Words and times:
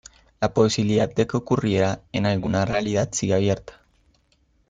La 0.39 0.51
posibilidad 0.51 1.13
de 1.13 1.27
que 1.27 1.37
ocurriera 1.37 2.01
en 2.11 2.23
realidad 2.65 3.09
sigue 3.11 3.35
abierta. 3.35 3.83